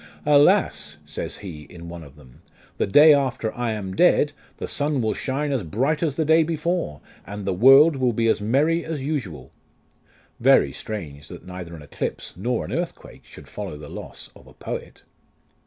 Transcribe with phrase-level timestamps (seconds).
[0.25, 2.41] "Alas," says he, in one of them,"
[2.79, 6.41] the day after I am dead, the sun will shine as bright as the day
[6.41, 9.51] before, and the world will be as merry as usual!"
[10.49, 14.53] Very strange, that neither an eclipse nor an earthquake should follow the loss of a
[14.53, 15.03] poet